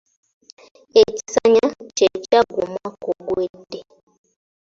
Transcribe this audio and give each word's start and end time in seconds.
Ekisanya 1.01 1.65
kye 1.97 2.07
kyaggwa 2.27 2.61
omwaka 2.67 3.03
oguwedde. 3.13 3.79